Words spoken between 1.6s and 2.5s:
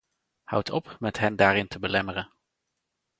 te belemmeren!